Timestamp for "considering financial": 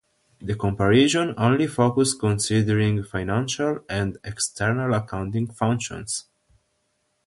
2.15-3.81